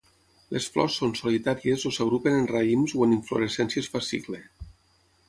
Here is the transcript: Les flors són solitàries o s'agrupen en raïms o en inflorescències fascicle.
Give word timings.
Les 0.55 0.67
flors 0.77 0.93
són 1.01 1.11
solitàries 1.19 1.85
o 1.89 1.91
s'agrupen 1.97 2.37
en 2.37 2.49
raïms 2.53 2.97
o 3.01 3.05
en 3.09 3.13
inflorescències 3.19 3.91
fascicle. 3.97 4.41